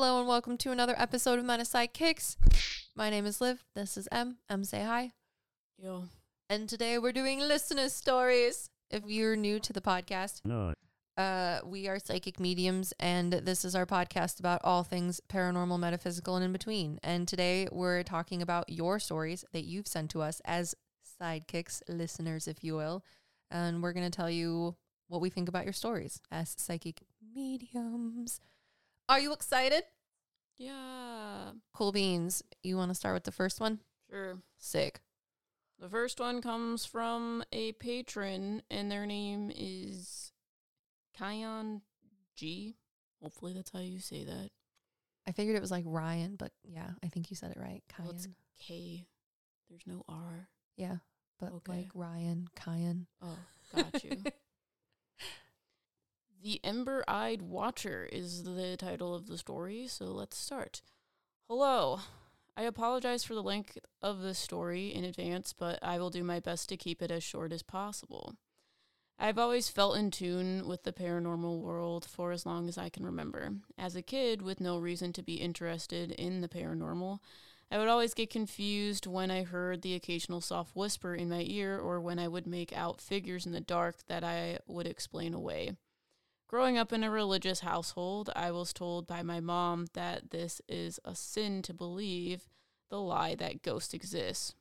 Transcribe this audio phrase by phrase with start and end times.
[0.00, 2.36] Hello and welcome to another episode of Meta Psyckicks.
[2.96, 3.62] My name is Liv.
[3.74, 4.38] This is M.
[4.48, 5.12] M say hi.
[5.76, 6.04] Yo.
[6.48, 8.70] And today we're doing listener stories.
[8.90, 10.72] If you're new to the podcast, No,
[11.18, 16.34] uh, we are psychic mediums, and this is our podcast about all things paranormal, metaphysical,
[16.34, 16.98] and in between.
[17.02, 20.74] And today we're talking about your stories that you've sent to us as
[21.20, 23.04] sidekicks, listeners, if you will.
[23.50, 24.76] And we're going to tell you
[25.08, 27.02] what we think about your stories as psychic
[27.34, 28.40] mediums.
[29.10, 29.82] Are you excited?
[30.60, 31.52] Yeah.
[31.74, 32.42] Cool beans.
[32.62, 33.80] You want to start with the first one?
[34.10, 34.36] Sure.
[34.58, 35.00] Sick.
[35.78, 40.32] The first one comes from a patron, and their name is
[41.18, 41.80] Kion
[42.36, 42.76] G.
[43.22, 44.50] Hopefully, that's how you say that.
[45.26, 47.82] I figured it was like Ryan, but yeah, I think you said it right.
[47.98, 49.06] Well, it's K.
[49.70, 50.48] There's no R.
[50.76, 50.96] Yeah,
[51.38, 51.72] but Okay.
[51.72, 53.06] like Ryan, Kyan.
[53.22, 53.38] Oh,
[53.74, 54.22] got you.
[56.50, 60.82] the Amber Eyed Watcher is the title of the story, so let's start.
[61.48, 62.00] Hello.
[62.56, 66.40] I apologize for the length of this story in advance, but I will do my
[66.40, 68.34] best to keep it as short as possible.
[69.16, 73.06] I've always felt in tune with the paranormal world for as long as I can
[73.06, 73.52] remember.
[73.78, 77.20] As a kid, with no reason to be interested in the paranormal,
[77.70, 81.78] I would always get confused when I heard the occasional soft whisper in my ear
[81.78, 85.76] or when I would make out figures in the dark that I would explain away.
[86.50, 90.98] Growing up in a religious household, I was told by my mom that this is
[91.04, 92.48] a sin to believe
[92.88, 94.56] the lie that ghosts exist.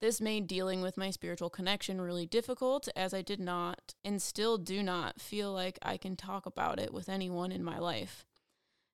[0.00, 4.58] This made dealing with my spiritual connection really difficult as I did not and still
[4.58, 8.26] do not feel like I can talk about it with anyone in my life.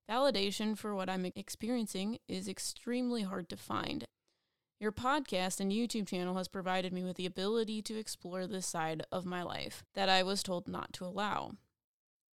[0.06, 4.05] Validation for what I'm experiencing is extremely hard to find.
[4.78, 9.06] Your podcast and YouTube channel has provided me with the ability to explore this side
[9.11, 11.53] of my life that I was told not to allow.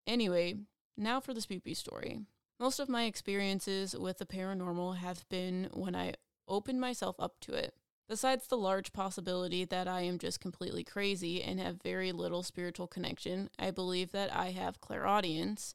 [0.06, 0.56] Anyway,
[0.96, 2.20] now for the spoopy story.
[2.58, 6.14] Most of my experiences with the paranormal have been when I
[6.46, 7.74] opened myself up to it.
[8.08, 12.86] Besides the large possibility that I am just completely crazy and have very little spiritual
[12.86, 15.74] connection, I believe that I have clairaudience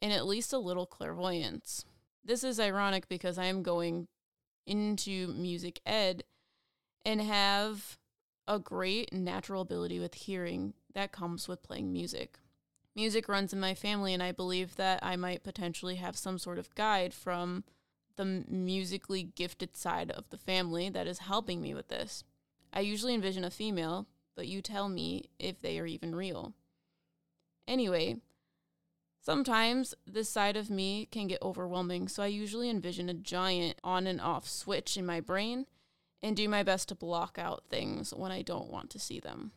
[0.00, 1.84] and at least a little clairvoyance.
[2.24, 4.08] This is ironic because I am going
[4.66, 6.24] into music ed
[7.04, 7.98] and have
[8.46, 12.38] a great natural ability with hearing that comes with playing music.
[12.94, 16.58] Music runs in my family, and I believe that I might potentially have some sort
[16.58, 17.64] of guide from
[18.16, 22.24] the musically gifted side of the family that is helping me with this.
[22.72, 26.52] I usually envision a female, but you tell me if they are even real.
[27.66, 28.16] Anyway,
[29.20, 34.06] sometimes this side of me can get overwhelming, so I usually envision a giant on
[34.06, 35.66] and off switch in my brain
[36.22, 39.52] and do my best to block out things when I don't want to see them.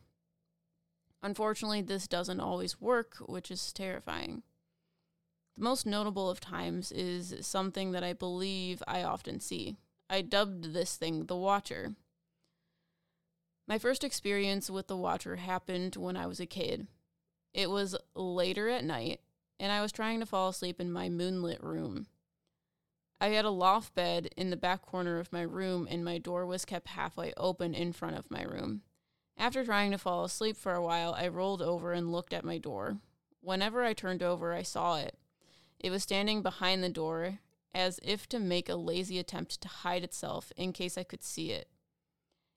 [1.22, 4.42] Unfortunately, this doesn't always work, which is terrifying.
[5.56, 9.76] The most notable of times is something that I believe I often see.
[10.08, 11.94] I dubbed this thing the Watcher.
[13.66, 16.86] My first experience with the Watcher happened when I was a kid.
[17.54, 19.20] It was later at night,
[19.58, 22.06] and I was trying to fall asleep in my moonlit room.
[23.18, 26.44] I had a loft bed in the back corner of my room, and my door
[26.44, 28.82] was kept halfway open in front of my room.
[29.38, 32.58] After trying to fall asleep for a while, I rolled over and looked at my
[32.58, 32.98] door.
[33.40, 35.16] Whenever I turned over, I saw it.
[35.78, 37.38] It was standing behind the door,
[37.74, 41.52] as if to make a lazy attempt to hide itself in case I could see
[41.52, 41.68] it.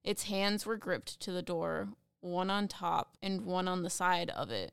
[0.04, 1.90] Its hands were gripped to the door,
[2.22, 4.72] one on top and one on the side of it.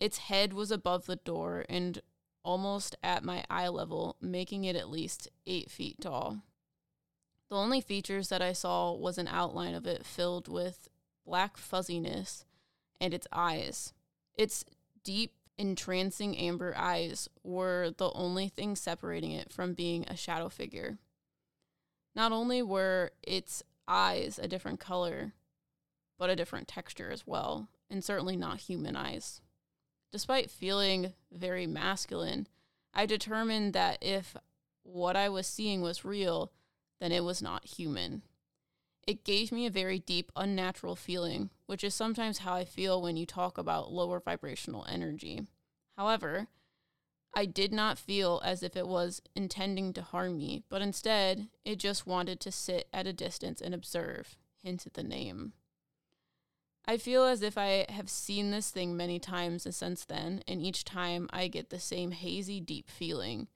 [0.00, 2.00] Its head was above the door and
[2.42, 6.38] almost at my eye level, making it at least eight feet tall.
[7.48, 10.88] The only features that I saw was an outline of it filled with
[11.26, 12.44] black fuzziness
[13.00, 13.92] and its eyes.
[14.34, 14.64] Its
[15.04, 20.98] deep, entrancing amber eyes were the only thing separating it from being a shadow figure.
[22.14, 25.32] Not only were its eyes a different color,
[26.18, 29.40] but a different texture as well, and certainly not human eyes.
[30.12, 32.46] Despite feeling very masculine,
[32.94, 34.36] I determined that if
[34.82, 36.52] what I was seeing was real,
[37.00, 38.22] then it was not human.
[39.06, 43.16] It gave me a very deep, unnatural feeling, which is sometimes how I feel when
[43.16, 45.42] you talk about lower vibrational energy.
[45.96, 46.48] However,
[47.32, 51.76] I did not feel as if it was intending to harm me, but instead, it
[51.78, 55.52] just wanted to sit at a distance and observe, hence the name.
[56.84, 60.84] I feel as if I have seen this thing many times since then, and each
[60.84, 63.48] time I get the same hazy, deep feeling.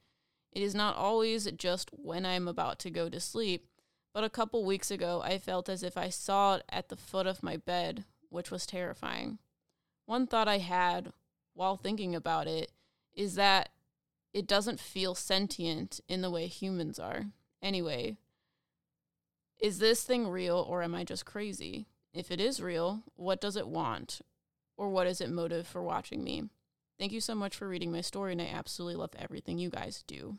[0.52, 3.66] It is not always just when I'm about to go to sleep,
[4.12, 7.26] but a couple weeks ago I felt as if I saw it at the foot
[7.26, 9.38] of my bed, which was terrifying.
[10.06, 11.12] One thought I had
[11.54, 12.72] while thinking about it
[13.14, 13.70] is that
[14.32, 17.26] it doesn't feel sentient in the way humans are.
[17.62, 18.16] Anyway,
[19.60, 21.86] is this thing real or am I just crazy?
[22.12, 24.20] If it is real, what does it want?
[24.76, 26.44] Or what is its motive for watching me?
[26.98, 30.04] Thank you so much for reading my story, and I absolutely love everything you guys
[30.06, 30.38] do.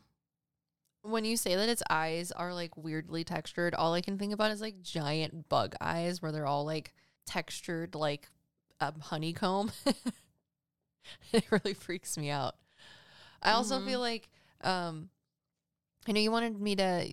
[1.02, 4.52] When you say that its eyes are like weirdly textured, all I can think about
[4.52, 6.94] is like giant bug eyes where they're all like
[7.26, 8.28] textured like
[8.80, 9.72] a honeycomb.
[11.32, 12.54] it really freaks me out.
[13.42, 13.86] I also Mhm.
[13.86, 14.28] feel like
[14.62, 15.10] um
[16.06, 17.06] I know you wanted me to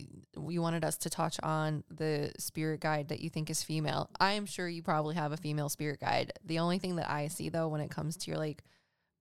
[0.48, 4.10] you wanted us to touch on the spirit guide that you think is female.
[4.20, 6.34] I am sure you probably have a female spirit guide.
[6.44, 8.64] The only thing that I see though when it comes to your like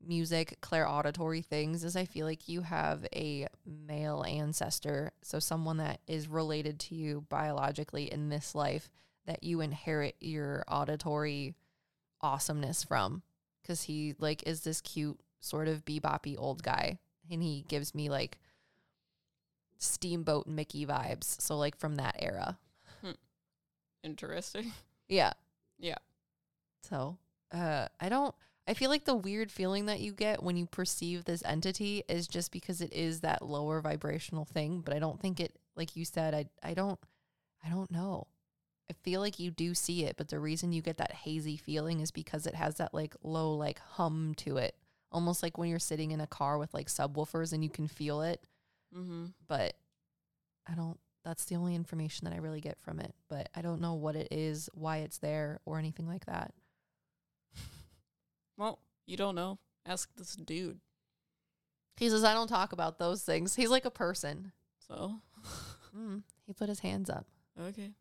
[0.05, 5.79] music clair auditory things is I feel like you have a male ancestor, so someone
[5.79, 8.91] that is related to you biologically in this life
[9.27, 11.55] that you inherit your auditory
[12.21, 13.23] awesomeness from
[13.65, 16.99] cuz he like is this cute sort of beboppy old guy
[17.31, 18.39] and he gives me like
[19.79, 21.41] steamboat Mickey vibes.
[21.41, 22.59] So like from that era.
[24.03, 24.73] Interesting.
[25.09, 25.33] Yeah.
[25.79, 25.99] Yeah.
[26.89, 27.19] So,
[27.53, 28.35] uh I don't
[28.69, 32.29] I feel like the weird feeling that you get when you perceive this entity is
[32.29, 36.05] just because it is that lower vibrational thing, but I don't think it like you
[36.05, 36.99] said I I don't
[37.65, 38.27] I don't know.
[38.91, 42.01] I feel like you do see it, but the reason you get that hazy feeling
[42.01, 44.75] is because it has that like low like hum to it.
[45.11, 48.21] Almost like when you're sitting in a car with like subwoofers and you can feel
[48.23, 48.43] it,
[48.97, 49.27] Mm-hmm.
[49.47, 49.75] but
[50.67, 53.81] I don't that's the only information that I really get from it, but I don't
[53.83, 56.53] know what it is, why it's there or anything like that.
[58.59, 59.59] Well, you don't know.
[59.87, 60.81] Ask this dude.
[61.97, 63.55] He says I don't talk about those things.
[63.55, 64.53] He's like a person.
[64.87, 65.15] So,
[65.97, 67.27] Mm, he put his hands up.
[67.59, 67.93] okay.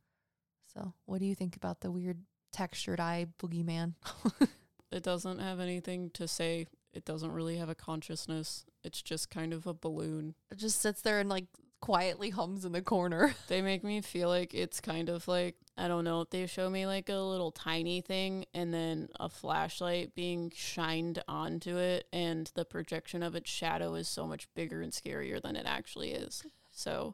[0.73, 2.21] So, what do you think about the weird
[2.51, 3.93] textured eye boogeyman?
[4.89, 6.65] It doesn't have anything to say.
[6.93, 8.63] It doesn't really have a consciousness.
[8.85, 10.33] It's just kind of a balloon.
[10.49, 11.43] it just sits there and like
[11.81, 13.35] quietly hums in the corner.
[13.49, 16.87] They make me feel like it's kind of like, I don't know, they show me
[16.87, 22.65] like a little tiny thing and then a flashlight being shined onto it, and the
[22.65, 26.43] projection of its shadow is so much bigger and scarier than it actually is.
[26.71, 27.13] So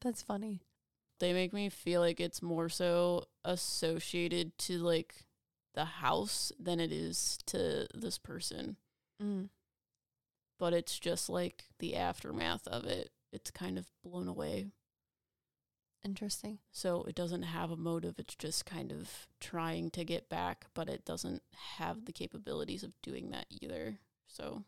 [0.00, 0.60] That's funny.
[1.18, 5.26] they make me feel like it's more so associated to like
[5.74, 8.76] the house than it is to this person.
[9.22, 9.50] Mm.
[10.58, 13.10] But it's just like the aftermath of it.
[13.32, 14.66] It's kind of blown away.
[16.04, 16.58] Interesting.
[16.72, 18.14] So it doesn't have a motive.
[18.18, 21.42] It's just kind of trying to get back, but it doesn't
[21.76, 23.98] have the capabilities of doing that either.
[24.26, 24.64] So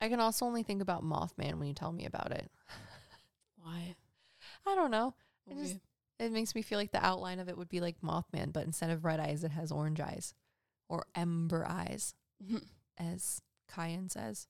[0.00, 2.50] I can also only think about Mothman when you tell me about it.
[3.62, 3.94] why?
[4.66, 5.14] I don't know.
[5.50, 5.76] I just-
[6.18, 8.90] It makes me feel like the outline of it would be like Mothman, but instead
[8.90, 10.34] of red eyes, it has orange eyes
[10.88, 12.14] or ember eyes,
[12.98, 14.46] as Kyan says.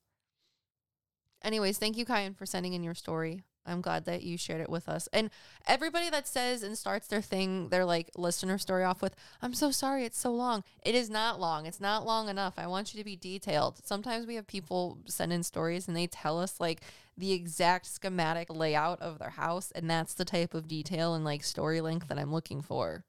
[1.43, 3.43] Anyways, thank you, Kyan, for sending in your story.
[3.65, 5.07] I'm glad that you shared it with us.
[5.13, 5.29] And
[5.67, 9.71] everybody that says and starts their thing, their like listener story off with, I'm so
[9.71, 10.63] sorry, it's so long.
[10.83, 11.65] It is not long.
[11.65, 12.55] It's not long enough.
[12.57, 13.85] I want you to be detailed.
[13.85, 16.81] Sometimes we have people send in stories and they tell us like
[17.17, 19.71] the exact schematic layout of their house.
[19.71, 23.03] And that's the type of detail and like story length that I'm looking for.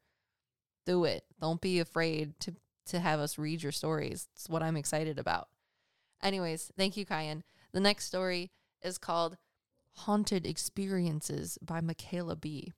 [0.85, 1.25] Do it.
[1.41, 2.55] Don't be afraid to
[2.87, 4.29] to have us read your stories.
[4.35, 5.49] It's what I'm excited about.
[6.23, 7.43] Anyways, thank you, Kyan.
[7.73, 8.51] The next story
[8.83, 9.37] is called
[9.99, 12.73] Haunted Experiences by Michaela B.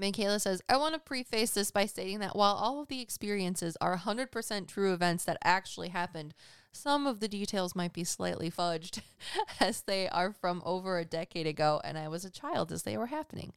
[0.00, 3.76] Michaela says, I want to preface this by stating that while all of the experiences
[3.80, 6.34] are 100% true events that actually happened,
[6.72, 9.02] some of the details might be slightly fudged
[9.60, 12.96] as they are from over a decade ago and I was a child as they
[12.96, 13.52] were happening.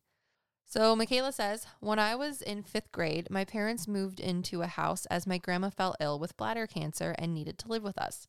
[0.65, 5.05] So, Michaela says, when I was in fifth grade, my parents moved into a house
[5.05, 8.27] as my grandma fell ill with bladder cancer and needed to live with us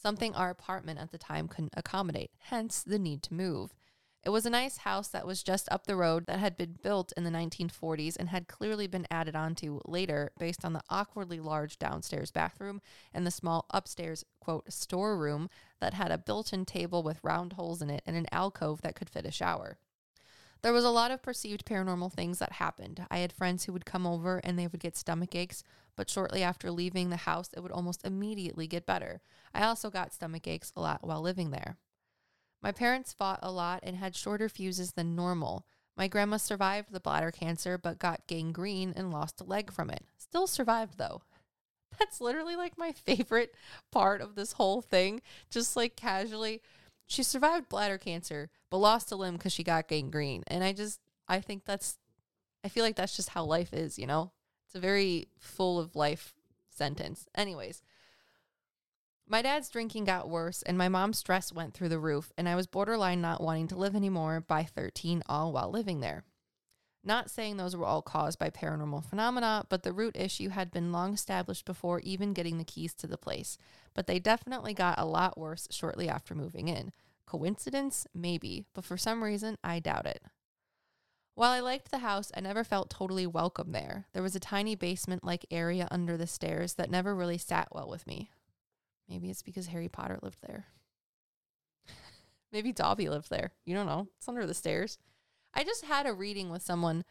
[0.00, 3.74] something our apartment at the time couldn't accommodate, hence the need to move.
[4.24, 7.12] It was a nice house that was just up the road that had been built
[7.16, 11.78] in the 1940s and had clearly been added onto later based on the awkwardly large
[11.78, 12.80] downstairs bathroom
[13.14, 15.48] and the small upstairs, quote, storeroom
[15.80, 18.96] that had a built in table with round holes in it and an alcove that
[18.96, 19.78] could fit a shower.
[20.62, 23.06] There was a lot of perceived paranormal things that happened.
[23.10, 25.62] I had friends who would come over and they would get stomach aches,
[25.94, 29.20] but shortly after leaving the house, it would almost immediately get better.
[29.54, 31.76] I also got stomach aches a lot while living there.
[32.60, 35.64] My parents fought a lot and had shorter fuses than normal.
[35.96, 40.04] My grandma survived the bladder cancer but got gangrene and lost a leg from it.
[40.16, 41.22] Still survived though.
[41.98, 43.54] That's literally like my favorite
[43.92, 45.22] part of this whole thing.
[45.50, 46.62] Just like casually,
[47.08, 50.44] she survived bladder cancer but lost a limb because she got gangrene.
[50.46, 51.98] And I just, I think that's,
[52.64, 54.30] I feel like that's just how life is, you know?
[54.66, 56.34] It's a very full of life
[56.68, 57.26] sentence.
[57.34, 57.82] Anyways,
[59.30, 62.56] My dad's drinking got worse, and my mom's stress went through the roof, and I
[62.56, 66.24] was borderline not wanting to live anymore by 13, all while living there.
[67.04, 70.92] Not saying those were all caused by paranormal phenomena, but the root issue had been
[70.92, 73.56] long established before even getting the keys to the place.
[73.94, 76.92] But they definitely got a lot worse shortly after moving in.
[77.26, 78.06] Coincidence?
[78.14, 80.22] Maybe, but for some reason, I doubt it.
[81.34, 84.06] While I liked the house, I never felt totally welcome there.
[84.12, 87.88] There was a tiny basement like area under the stairs that never really sat well
[87.88, 88.30] with me.
[89.08, 90.66] Maybe it's because Harry Potter lived there.
[92.52, 93.52] Maybe Dobby lived there.
[93.64, 94.08] You don't know.
[94.18, 94.98] It's under the stairs.
[95.58, 97.04] I just had a reading with someone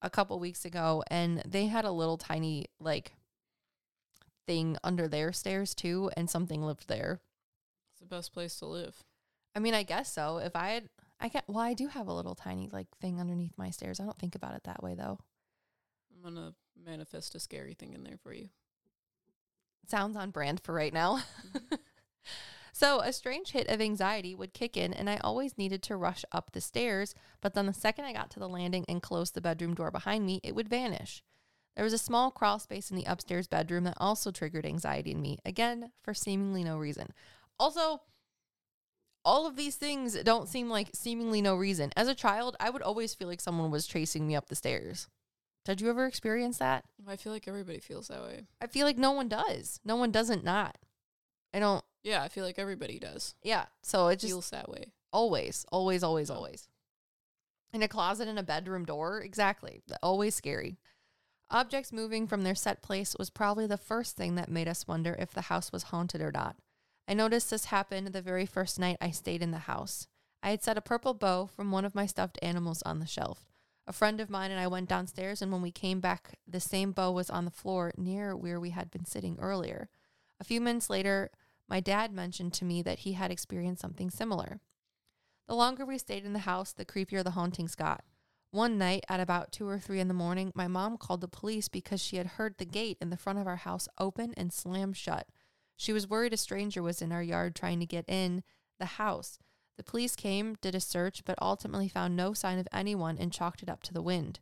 [0.00, 3.12] a couple weeks ago and they had a little tiny like
[4.46, 7.20] thing under their stairs too and something lived there.
[7.90, 9.04] It's the best place to live.
[9.54, 10.38] I mean, I guess so.
[10.38, 10.88] If I had
[11.20, 14.00] I get well, I do have a little tiny like thing underneath my stairs.
[14.00, 15.18] I don't think about it that way though.
[16.16, 18.48] I'm gonna manifest a scary thing in there for you.
[19.86, 21.22] sounds on brand for right now.
[22.72, 26.24] so, a strange hit of anxiety would kick in, and I always needed to rush
[26.32, 27.14] up the stairs.
[27.42, 30.24] But then, the second I got to the landing and closed the bedroom door behind
[30.24, 31.22] me, it would vanish.
[31.76, 35.20] There was a small crawl space in the upstairs bedroom that also triggered anxiety in
[35.20, 37.12] me, again, for seemingly no reason.
[37.58, 38.02] Also,
[39.24, 41.92] all of these things don't seem like seemingly no reason.
[41.94, 45.08] As a child, I would always feel like someone was chasing me up the stairs.
[45.64, 46.84] Did you ever experience that?
[47.06, 48.46] I feel like everybody feels that way.
[48.60, 49.78] I feel like no one does.
[49.84, 50.76] No one doesn't not.
[51.54, 51.84] I don't.
[52.02, 53.34] Yeah, I feel like everybody does.
[53.42, 53.66] Yeah.
[53.82, 54.92] So it just feels that way.
[55.12, 56.34] always, always, always, Oh.
[56.36, 56.68] always.
[57.72, 59.82] In a closet in a bedroom door, exactly.
[60.02, 60.78] Always scary.
[61.50, 65.14] Objects moving from their set place was probably the first thing that made us wonder
[65.18, 66.56] if the house was haunted or not.
[67.06, 70.06] I noticed this happened the very first night I stayed in the house.
[70.42, 73.52] I had set a purple bow from one of my stuffed animals on the shelf.
[73.86, 76.92] A friend of mine and I went downstairs, and when we came back, the same
[76.92, 79.88] bow was on the floor near where we had been sitting earlier.
[80.40, 81.30] A few minutes later,
[81.72, 84.60] my dad mentioned to me that he had experienced something similar.
[85.48, 88.04] The longer we stayed in the house, the creepier the hauntings got.
[88.50, 91.68] One night at about two or three in the morning, my mom called the police
[91.68, 94.92] because she had heard the gate in the front of our house open and slam
[94.92, 95.28] shut.
[95.74, 98.42] She was worried a stranger was in our yard trying to get in
[98.78, 99.38] the house.
[99.78, 103.62] The police came, did a search, but ultimately found no sign of anyone and chalked
[103.62, 104.40] it up to the wind.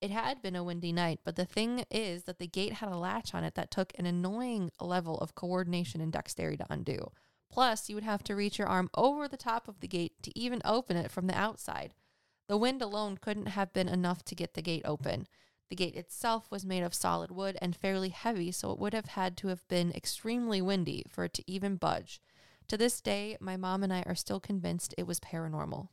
[0.00, 2.98] It had been a windy night, but the thing is that the gate had a
[2.98, 7.12] latch on it that took an annoying level of coordination and dexterity to undo.
[7.50, 10.38] Plus, you would have to reach your arm over the top of the gate to
[10.38, 11.94] even open it from the outside.
[12.48, 15.26] The wind alone couldn't have been enough to get the gate open.
[15.70, 19.06] The gate itself was made of solid wood and fairly heavy, so it would have
[19.06, 22.20] had to have been extremely windy for it to even budge.
[22.68, 25.88] To this day, my mom and I are still convinced it was paranormal.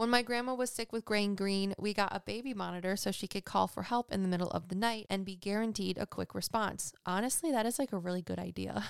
[0.00, 3.44] When my grandma was sick with gangrene, we got a baby monitor so she could
[3.44, 6.94] call for help in the middle of the night and be guaranteed a quick response.
[7.04, 8.82] Honestly, that is like a really good idea.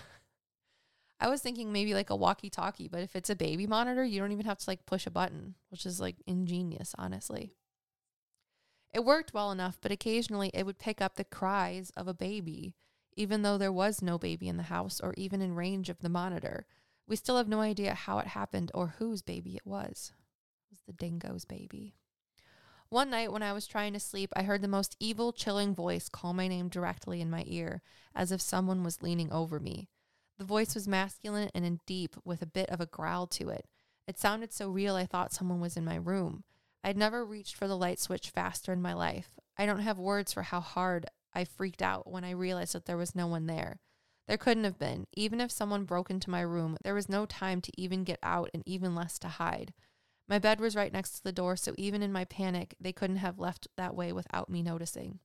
[1.21, 4.21] I was thinking maybe like a walkie talkie, but if it's a baby monitor, you
[4.21, 7.57] don't even have to like push a button, which is like ingenious, honestly.
[8.95, 12.77] It worked well enough, but occasionally it would pick up the cries of a baby,
[13.17, 16.09] even though there was no baby in the house or even in range of the
[16.09, 16.67] monitor.
[17.09, 20.13] We still have no idea how it happened or whose baby it was.
[20.91, 21.95] The dingo's baby.
[22.89, 26.09] One night when I was trying to sleep, I heard the most evil, chilling voice
[26.09, 27.81] call my name directly in my ear,
[28.13, 29.89] as if someone was leaning over me.
[30.37, 33.69] The voice was masculine and deep, with a bit of a growl to it.
[34.09, 36.43] It sounded so real I thought someone was in my room.
[36.83, 39.39] I'd never reached for the light switch faster in my life.
[39.57, 42.97] I don't have words for how hard I freaked out when I realized that there
[42.97, 43.79] was no one there.
[44.27, 45.07] There couldn't have been.
[45.13, 48.51] Even if someone broke into my room, there was no time to even get out
[48.53, 49.73] and even less to hide.
[50.31, 53.17] My bed was right next to the door, so even in my panic, they couldn't
[53.17, 55.19] have left that way without me noticing.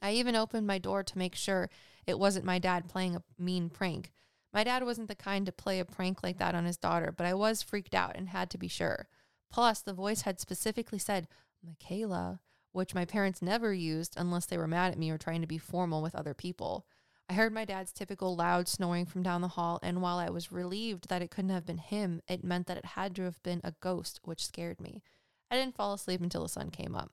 [0.00, 1.68] I even opened my door to make sure
[2.06, 4.12] it wasn't my dad playing a mean prank.
[4.52, 7.26] My dad wasn't the kind to play a prank like that on his daughter, but
[7.26, 9.08] I was freaked out and had to be sure.
[9.50, 11.26] Plus, the voice had specifically said,
[11.60, 12.38] Michaela,
[12.70, 15.58] which my parents never used unless they were mad at me or trying to be
[15.58, 16.86] formal with other people.
[17.28, 20.52] I heard my dad's typical loud snoring from down the hall, and while I was
[20.52, 23.60] relieved that it couldn't have been him, it meant that it had to have been
[23.64, 25.02] a ghost, which scared me.
[25.50, 27.10] I didn't fall asleep until the sun came up.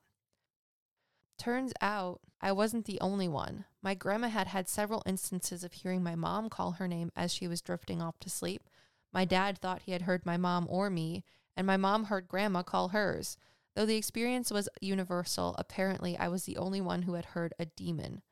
[1.36, 3.64] Turns out I wasn't the only one.
[3.82, 7.48] My grandma had had several instances of hearing my mom call her name as she
[7.48, 8.68] was drifting off to sleep.
[9.12, 11.24] My dad thought he had heard my mom or me,
[11.56, 13.36] and my mom heard grandma call hers.
[13.74, 17.66] Though the experience was universal, apparently I was the only one who had heard a
[17.66, 18.22] demon.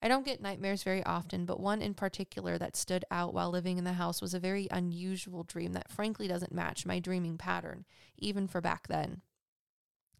[0.00, 3.78] I don't get nightmares very often, but one in particular that stood out while living
[3.78, 7.84] in the house was a very unusual dream that frankly doesn't match my dreaming pattern,
[8.16, 9.22] even for back then.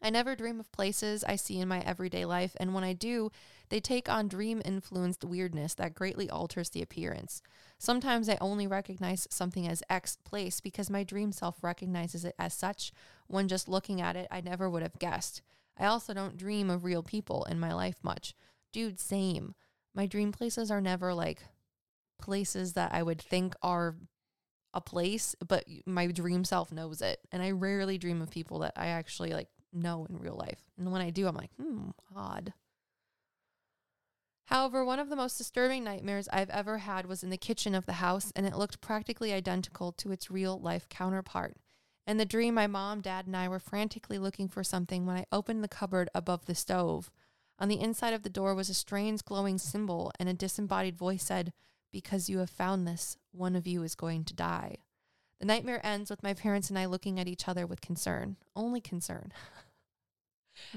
[0.00, 3.30] I never dream of places I see in my everyday life, and when I do,
[3.68, 7.42] they take on dream influenced weirdness that greatly alters the appearance.
[7.78, 12.54] Sometimes I only recognize something as X place because my dream self recognizes it as
[12.54, 12.92] such.
[13.26, 15.42] When just looking at it, I never would have guessed.
[15.76, 18.35] I also don't dream of real people in my life much.
[18.73, 19.54] Dude, same.
[19.95, 21.42] My dream places are never like
[22.21, 23.97] places that I would think are
[24.75, 27.21] a place, but my dream self knows it.
[27.33, 30.61] And I rarely dream of people that I actually like know in real life.
[30.76, 32.52] And when I do, I'm like, hmm, odd.
[34.47, 37.85] However, one of the most disturbing nightmares I've ever had was in the kitchen of
[37.85, 41.59] the house, and it looked practically identical to its real life counterpart.
[42.07, 45.26] In the dream, my mom, dad, and I were frantically looking for something when I
[45.30, 47.11] opened the cupboard above the stove.
[47.58, 51.24] On the inside of the door was a strange glowing symbol, and a disembodied voice
[51.24, 51.52] said,
[51.92, 54.76] Because you have found this, one of you is going to die.
[55.40, 58.80] The nightmare ends with my parents and I looking at each other with concern, only
[58.80, 59.32] concern.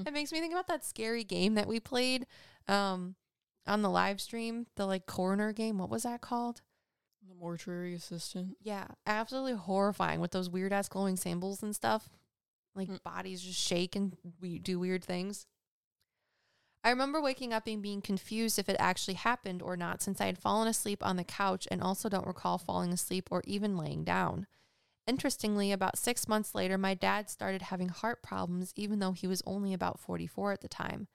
[0.05, 2.25] it makes me think about that scary game that we played
[2.67, 3.15] um,
[3.67, 5.77] on the live stream, the like coroner game.
[5.79, 6.61] What was that called?
[7.27, 8.57] The mortuary assistant.
[8.61, 12.09] Yeah, absolutely horrifying with those weird ass glowing symbols and stuff.
[12.75, 13.03] Like Mm.
[13.03, 15.45] bodies just shake and we do weird things.
[16.83, 20.25] I remember waking up and being confused if it actually happened or not since I
[20.25, 24.03] had fallen asleep on the couch and also don't recall falling asleep or even laying
[24.03, 24.47] down.
[25.05, 29.43] Interestingly, about six months later, my dad started having heart problems, even though he was
[29.45, 31.07] only about 44 at the time.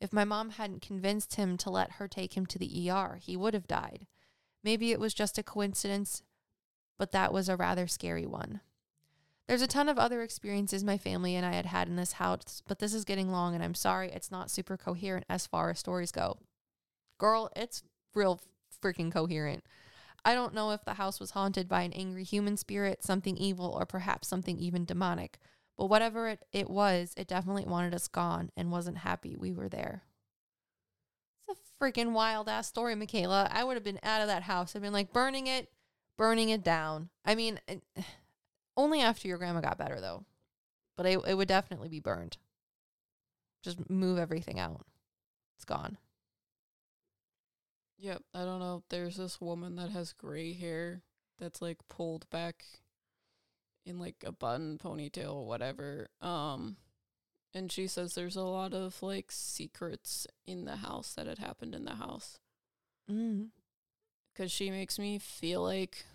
[0.00, 3.36] If my mom hadn't convinced him to let her take him to the ER, he
[3.36, 4.06] would have died.
[4.62, 6.22] Maybe it was just a coincidence,
[6.98, 8.60] but that was a rather scary one.
[9.46, 12.62] There's a ton of other experiences my family and I had had in this house,
[12.66, 15.78] but this is getting long and I'm sorry it's not super coherent as far as
[15.78, 16.38] stories go.
[17.18, 17.82] Girl, it's
[18.14, 18.40] real
[18.82, 19.64] freaking coherent.
[20.24, 23.76] I don't know if the house was haunted by an angry human spirit, something evil,
[23.78, 25.38] or perhaps something even demonic,
[25.76, 29.68] but whatever it, it was, it definitely wanted us gone and wasn't happy we were
[29.68, 30.04] there.
[31.46, 33.50] It's a freaking wild ass story, Michaela.
[33.52, 34.74] I would have been out of that house.
[34.74, 35.70] I've been like burning it,
[36.16, 37.10] burning it down.
[37.26, 37.60] I mean,
[38.76, 40.24] only after your grandma got better though.
[40.96, 42.36] But it, it would definitely be burned.
[43.62, 44.84] Just move everything out.
[45.56, 45.98] It's gone.
[47.98, 48.82] Yep, I don't know.
[48.90, 51.02] There's this woman that has gray hair
[51.38, 52.64] that's like pulled back
[53.86, 56.08] in like a bun ponytail or whatever.
[56.20, 56.76] Um
[57.52, 61.74] and she says there's a lot of like secrets in the house that had happened
[61.74, 62.38] in the house
[63.10, 63.50] Mm.
[64.34, 66.06] cuz she makes me feel like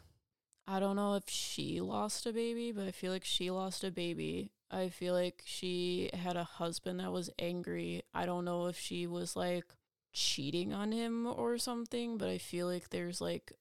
[0.72, 3.90] I don't know if she lost a baby, but I feel like she lost a
[3.90, 4.52] baby.
[4.70, 8.04] I feel like she had a husband that was angry.
[8.14, 9.66] I don't know if she was like
[10.14, 13.52] cheating on him or something, but I feel like there's like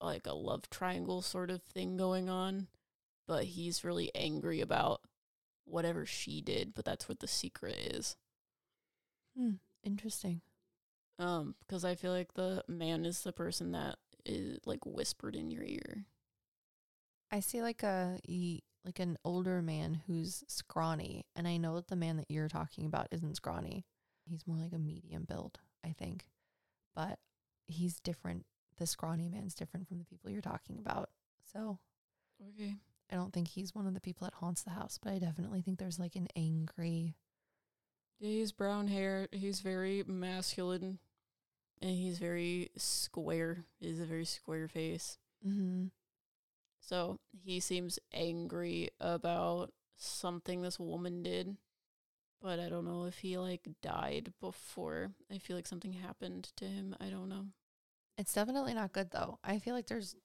[0.00, 2.68] like a love triangle sort of thing going on,
[3.28, 5.02] but he's really angry about
[5.66, 8.16] whatever she did, but that's what the secret is.
[9.36, 9.56] Hmm.
[9.84, 10.40] Interesting.
[11.18, 15.50] Um because I feel like the man is the person that is like whispered in
[15.50, 16.06] your ear.
[17.32, 18.18] I see like a
[18.84, 22.84] like an older man who's scrawny, and I know that the man that you're talking
[22.86, 23.84] about isn't scrawny.
[24.28, 26.26] He's more like a medium build, I think,
[26.94, 27.18] but
[27.66, 28.44] he's different.
[28.78, 31.10] The scrawny man's different from the people you're talking about.
[31.52, 31.78] So
[32.54, 32.76] Okay.
[33.10, 35.60] I don't think he's one of the people that haunts the house, but I definitely
[35.62, 37.14] think there's like an angry.
[38.18, 39.28] Yeah, he's brown hair.
[39.32, 40.98] He's very masculine,
[41.80, 43.64] and he's very square.
[43.80, 45.18] He's a very square face.
[45.46, 45.86] Mm-hmm.
[46.84, 51.56] So he seems angry about something this woman did,
[52.40, 55.12] but I don't know if he like died before.
[55.32, 56.96] I feel like something happened to him.
[57.00, 57.46] I don't know.
[58.18, 59.38] It's definitely not good though.
[59.44, 60.16] I feel like there's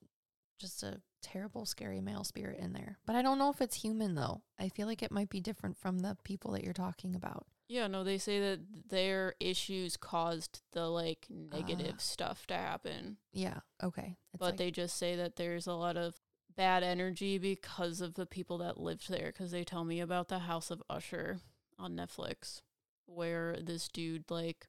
[0.58, 4.16] just a terrible, scary male spirit in there, but I don't know if it's human
[4.16, 4.42] though.
[4.58, 7.46] I feel like it might be different from the people that you're talking about.
[7.68, 12.00] Yeah, no, they say that their issues caused the like negative Ah.
[12.02, 13.18] stuff to happen.
[13.32, 13.60] Yeah.
[13.82, 14.16] Okay.
[14.32, 16.16] It's but like- they just say that there's a lot of
[16.58, 20.40] bad energy because of the people that lived there because they tell me about the
[20.40, 21.38] house of usher
[21.78, 22.62] on netflix
[23.06, 24.66] where this dude like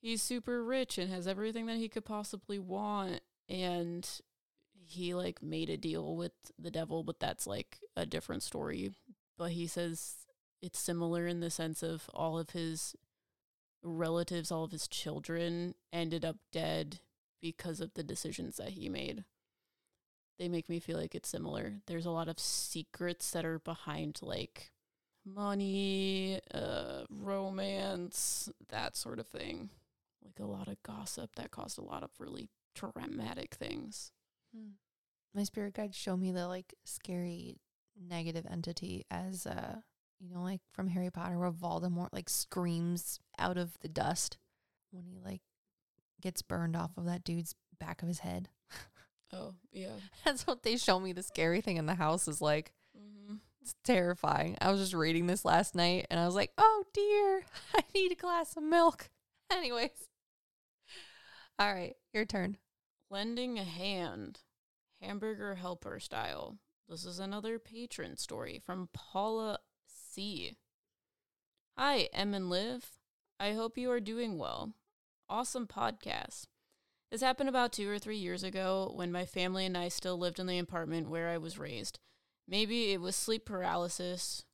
[0.00, 4.20] he's super rich and has everything that he could possibly want and
[4.86, 8.90] he like made a deal with the devil but that's like a different story
[9.36, 10.14] but he says
[10.62, 12.96] it's similar in the sense of all of his
[13.82, 17.00] relatives all of his children ended up dead
[17.40, 19.24] because of the decisions that he made.
[20.40, 21.74] They make me feel like it's similar.
[21.86, 24.72] There's a lot of secrets that are behind like
[25.22, 29.68] money, uh romance, that sort of thing.
[30.24, 34.12] Like a lot of gossip that caused a lot of really traumatic things.
[34.56, 34.70] Hmm.
[35.34, 37.58] My spirit guides show me the like scary
[38.02, 39.76] negative entity as uh
[40.20, 44.38] you know, like from Harry Potter where Voldemort like screams out of the dust
[44.90, 45.42] when he like
[46.22, 48.48] gets burned off of that dude's back of his head.
[49.32, 49.88] Oh, yeah.
[50.24, 52.72] That's what they show me the scary thing in the house is like.
[52.96, 53.36] Mm-hmm.
[53.62, 54.56] It's terrifying.
[54.60, 58.12] I was just reading this last night and I was like, oh dear, I need
[58.12, 59.10] a glass of milk.
[59.52, 60.08] Anyways.
[61.58, 62.56] All right, your turn.
[63.10, 64.40] Lending a hand,
[65.02, 66.56] hamburger helper style.
[66.88, 70.56] This is another patron story from Paula C.
[71.76, 72.98] Hi, Em and Liv.
[73.38, 74.72] I hope you are doing well.
[75.28, 76.46] Awesome podcast.
[77.10, 80.38] This happened about two or three years ago when my family and I still lived
[80.38, 81.98] in the apartment where I was raised.
[82.46, 84.44] Maybe it was sleep paralysis.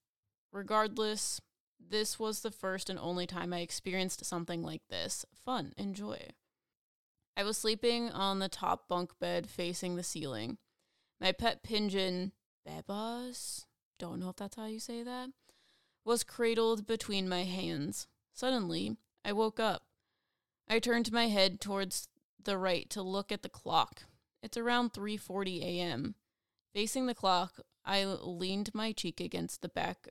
[0.52, 1.40] Regardless,
[1.78, 5.26] this was the first and only time I experienced something like this.
[5.44, 6.28] Fun, enjoy.
[7.36, 10.56] I was sleeping on the top bunk bed facing the ceiling.
[11.20, 12.32] My pet pigeon,
[12.66, 13.64] Bebas,
[13.98, 15.28] don't know if that's how you say that,
[16.06, 18.06] was cradled between my hands.
[18.32, 19.82] Suddenly, I woke up.
[20.68, 22.08] I turned my head towards
[22.46, 24.04] the right to look at the clock.
[24.42, 26.14] It's around 3:40 a.m.
[26.72, 30.08] Facing the clock, I leaned my cheek against the back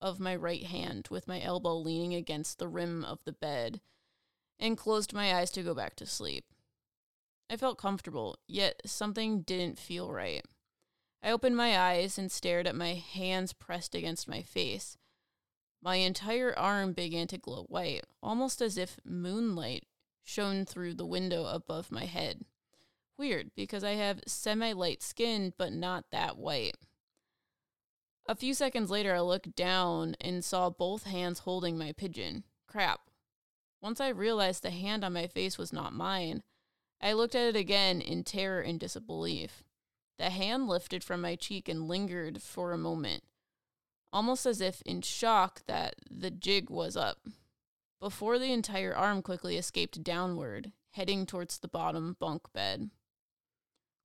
[0.00, 3.80] of my right hand with my elbow leaning against the rim of the bed
[4.58, 6.44] and closed my eyes to go back to sleep.
[7.50, 10.44] I felt comfortable, yet something didn't feel right.
[11.22, 14.96] I opened my eyes and stared at my hands pressed against my face.
[15.80, 19.84] My entire arm began to glow white, almost as if moonlight
[20.22, 22.44] shone through the window above my head.
[23.18, 26.76] Weird, because I have semi light skin, but not that white.
[28.26, 32.44] A few seconds later, I looked down and saw both hands holding my pigeon.
[32.66, 33.00] Crap.
[33.80, 36.42] Once I realized the hand on my face was not mine,
[37.00, 39.64] I looked at it again in terror and disbelief.
[40.18, 43.24] The hand lifted from my cheek and lingered for a moment,
[44.12, 47.26] almost as if in shock that the jig was up,
[48.02, 52.90] before the entire arm quickly escaped downward, heading towards the bottom bunk bed.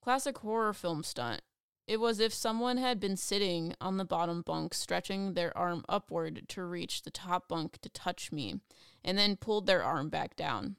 [0.03, 1.41] Classic horror film stunt.
[1.87, 6.47] It was if someone had been sitting on the bottom bunk, stretching their arm upward
[6.49, 8.61] to reach the top bunk to touch me,
[9.03, 10.75] and then pulled their arm back down.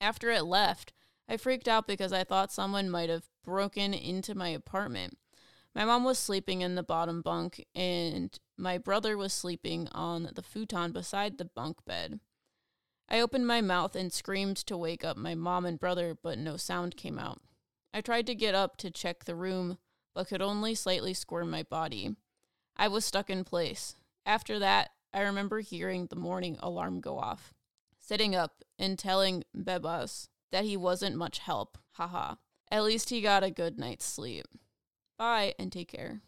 [0.00, 0.92] After it left,
[1.28, 5.16] I freaked out because I thought someone might have broken into my apartment.
[5.76, 10.40] My mom was sleeping in the bottom bunk, and my brother was sleeping on the
[10.42, 12.18] futon beside the bunk bed.
[13.10, 16.56] I opened my mouth and screamed to wake up my mom and brother, but no
[16.56, 17.42] sound came out.
[17.92, 19.76] I tried to get up to check the room,
[20.14, 22.16] but could only slightly squirm my body.
[22.74, 23.96] I was stuck in place.
[24.24, 27.52] After that, I remember hearing the morning alarm go off,
[28.00, 31.76] sitting up and telling Bebas that he wasn't much help.
[31.96, 32.36] Haha.
[32.70, 34.46] At least he got a good night's sleep.
[35.18, 36.20] Bye and take care.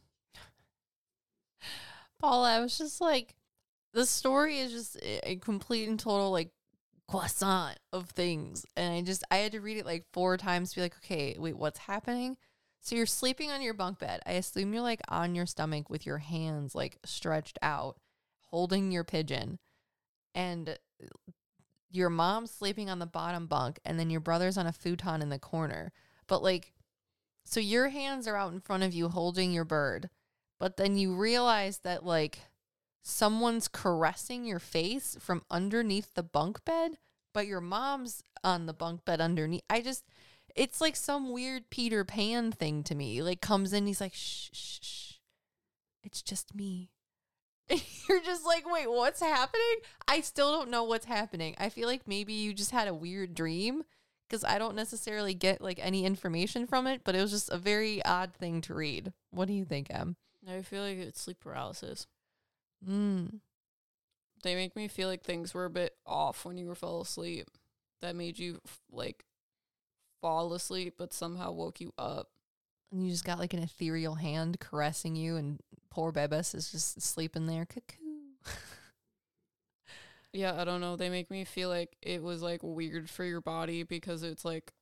[2.18, 3.34] Paula, I was just like,
[3.92, 6.50] the story is just a complete and total like
[7.08, 8.66] croissant of things.
[8.76, 11.36] And I just, I had to read it like four times to be like, okay,
[11.38, 12.36] wait, what's happening?
[12.80, 14.20] So you're sleeping on your bunk bed.
[14.26, 17.98] I assume you're like on your stomach with your hands like stretched out,
[18.50, 19.58] holding your pigeon.
[20.34, 21.06] And uh,
[21.90, 25.30] your mom's sleeping on the bottom bunk, and then your brother's on a futon in
[25.30, 25.92] the corner.
[26.26, 26.72] But like,
[27.48, 30.10] so your hands are out in front of you holding your bird,
[30.60, 32.40] but then you realize that like
[33.02, 36.98] someone's caressing your face from underneath the bunk bed,
[37.32, 39.62] but your mom's on the bunk bed underneath.
[39.70, 40.04] I just,
[40.54, 43.22] it's like some weird Peter Pan thing to me.
[43.22, 45.12] Like comes in, he's like, shh, shh, shh.
[46.04, 46.90] It's just me.
[47.70, 49.78] You're just like, wait, what's happening?
[50.06, 51.54] I still don't know what's happening.
[51.56, 53.84] I feel like maybe you just had a weird dream
[54.28, 57.58] because I don't necessarily get like any information from it, but it was just a
[57.58, 59.12] very odd thing to read.
[59.30, 60.16] What do you think, Em?
[60.48, 62.06] I feel like it's sleep paralysis.
[62.86, 63.40] Mm.
[64.42, 67.48] They make me feel like things were a bit off when you were fell asleep.
[68.00, 68.60] That made you
[68.92, 69.24] like
[70.20, 72.28] fall asleep, but somehow woke you up.
[72.92, 75.60] And you just got like an ethereal hand caressing you, and
[75.90, 77.66] poor Bebas is just sleeping there.
[77.66, 78.07] Cuckoo.
[80.38, 80.94] Yeah, I don't know.
[80.94, 84.72] They make me feel like it was like weird for your body because it's like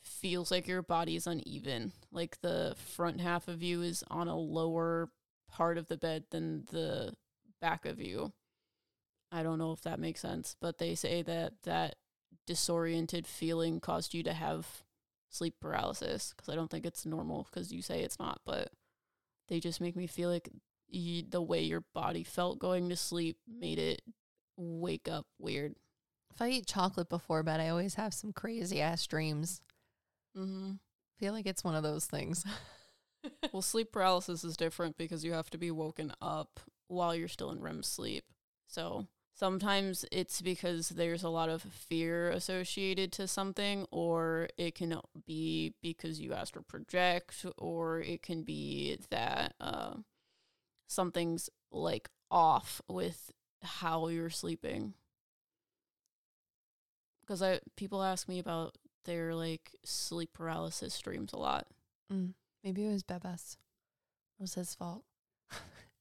[0.00, 1.90] feels like your body's uneven.
[2.12, 5.10] Like the front half of you is on a lower
[5.50, 7.14] part of the bed than the
[7.60, 8.32] back of you.
[9.32, 11.96] I don't know if that makes sense, but they say that that
[12.46, 14.84] disoriented feeling caused you to have
[15.30, 18.70] sleep paralysis because I don't think it's normal because you say it's not, but
[19.48, 20.48] they just make me feel like
[20.94, 24.02] y the way your body felt going to sleep made it
[24.62, 25.74] wake up weird.
[26.34, 29.60] if I eat chocolate before bed, I always have some crazy ass dreams.
[30.36, 30.72] Mm-hmm.
[31.18, 32.44] feel like it's one of those things.
[33.52, 37.50] well, sleep paralysis is different because you have to be woken up while you're still
[37.50, 38.24] in REM sleep.
[38.66, 44.98] So sometimes it's because there's a lot of fear associated to something, or it can
[45.26, 49.94] be because you astral project, or it can be that uh,
[50.88, 53.30] something's like off with
[53.62, 54.94] how you're sleeping.
[57.20, 61.66] Because I people ask me about their like sleep paralysis dreams a lot.
[62.12, 63.56] Mm, maybe it was Bebas.
[64.38, 65.04] It was his fault.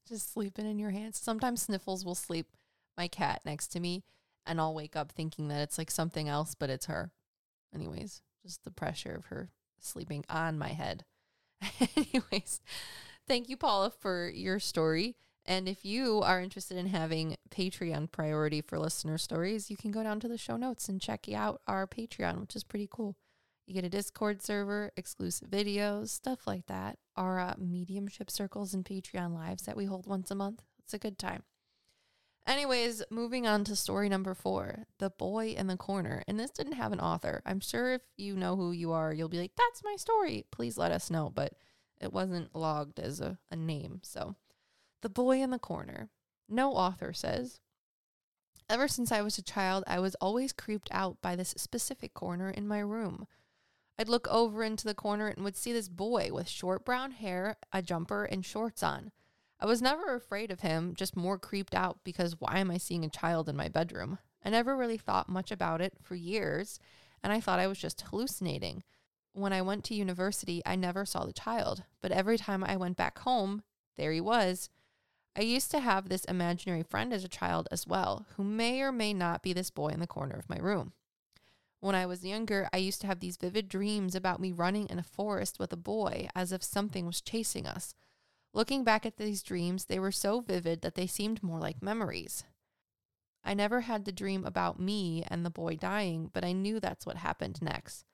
[0.08, 1.20] Just sleeping in your hands.
[1.20, 2.48] Sometimes Sniffles will sleep
[2.98, 4.04] my cat next to me
[4.46, 7.12] and I'll wake up thinking that it's like something else, but it's her.
[7.74, 11.06] Anyways, just the pressure of her sleeping on my head.
[11.96, 12.62] Anyways,
[13.28, 15.16] thank you, Paula, for your story.
[15.46, 20.04] And if you are interested in having Patreon priority for listener stories, you can go
[20.04, 23.16] down to the show notes and check out our Patreon, which is pretty cool.
[23.66, 26.98] You get a Discord server, exclusive videos, stuff like that.
[27.16, 30.62] Our uh, mediumship circles and Patreon lives that we hold once a month.
[30.84, 31.44] It's a good time.
[32.48, 36.24] Anyways, moving on to story number four The Boy in the Corner.
[36.28, 37.42] And this didn't have an author.
[37.46, 40.46] I'm sure if you know who you are, you'll be like, that's my story.
[40.52, 41.32] Please let us know.
[41.34, 41.54] But
[42.00, 44.02] it wasn't logged as a, a name.
[44.04, 44.36] So,
[45.02, 46.10] The Boy in the Corner.
[46.48, 47.60] No author says.
[48.70, 52.50] Ever since I was a child, I was always creeped out by this specific corner
[52.50, 53.26] in my room.
[53.98, 57.58] I'd look over into the corner and would see this boy with short brown hair,
[57.74, 59.12] a jumper, and shorts on.
[59.60, 63.04] I was never afraid of him, just more creeped out because why am I seeing
[63.04, 64.20] a child in my bedroom?
[64.46, 66.80] I never really thought much about it for years,
[67.24, 68.84] and I thought I was just hallucinating.
[69.34, 72.98] When I went to university, I never saw the child, but every time I went
[72.98, 73.64] back home,
[73.98, 74.70] there he was.
[75.36, 78.92] I used to have this imaginary friend as a child as well, who may or
[78.92, 80.94] may not be this boy in the corner of my room.
[81.80, 85.00] When I was younger, I used to have these vivid dreams about me running in
[85.00, 87.96] a forest with a boy as if something was chasing us.
[88.54, 92.44] Looking back at these dreams, they were so vivid that they seemed more like memories.
[93.44, 97.06] I never had the dream about me and the boy dying, but I knew that's
[97.06, 98.06] what happened next.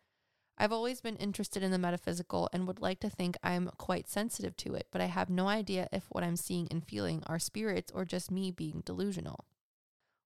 [0.58, 4.58] I've always been interested in the metaphysical and would like to think I'm quite sensitive
[4.58, 7.92] to it, but I have no idea if what I'm seeing and feeling are spirits
[7.94, 9.46] or just me being delusional.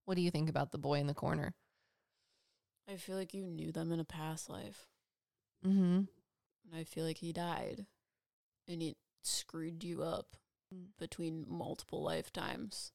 [0.06, 1.54] What do you think about the boy in the corner?
[2.90, 4.88] I feel like you knew them in a past life.
[5.66, 5.82] Mm-hmm.
[6.04, 7.86] And I feel like he died.
[8.68, 10.38] And it screwed you up
[10.74, 10.88] Mm.
[10.98, 12.94] between multiple lifetimes.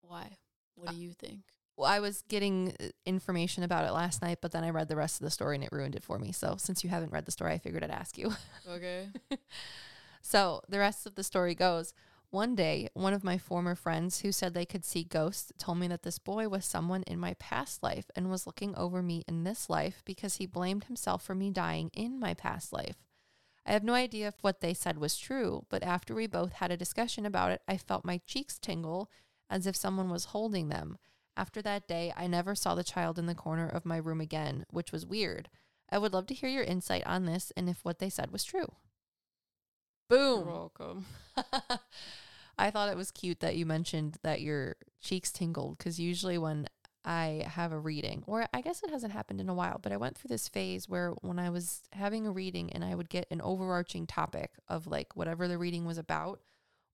[0.00, 0.38] Why?
[0.76, 1.42] What do you think?
[1.80, 4.96] Well, I was getting uh, information about it last night, but then I read the
[4.96, 6.30] rest of the story and it ruined it for me.
[6.30, 8.32] So since you haven't read the story, I figured I'd ask you.
[8.68, 9.08] Okay.
[10.22, 11.94] So the rest of the story goes
[12.28, 15.88] One day, one of my former friends who said they could see ghosts told me
[15.88, 19.44] that this boy was someone in my past life and was looking over me in
[19.44, 22.96] this life because he blamed himself for me dying in my past life.
[23.64, 26.70] I have no idea if what they said was true, but after we both had
[26.70, 29.10] a discussion about it, I felt my cheeks tingle
[29.48, 30.98] as if someone was holding them.
[31.36, 34.64] After that day, I never saw the child in the corner of my room again,
[34.70, 35.48] which was weird.
[35.90, 38.44] I would love to hear your insight on this and if what they said was
[38.44, 38.72] true.
[40.08, 40.40] Boom.
[40.40, 41.06] You're welcome.
[42.58, 46.66] I thought it was cute that you mentioned that your cheeks tingled because usually when
[47.04, 49.96] I have a reading, or I guess it hasn't happened in a while, but I
[49.96, 53.26] went through this phase where when I was having a reading and I would get
[53.30, 56.40] an overarching topic of like whatever the reading was about,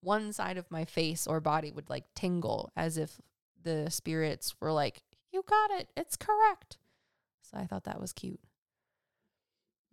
[0.03, 3.21] one side of my face or body would like tingle as if
[3.67, 5.03] the spirits were like,
[5.33, 5.89] You got it.
[5.97, 6.79] It's correct.
[7.43, 8.41] So I thought that was cute.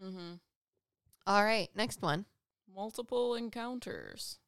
[0.04, 0.36] Mm-hmm.
[1.28, 1.70] All right.
[1.76, 2.26] Next one.
[2.74, 4.40] Multiple encounters.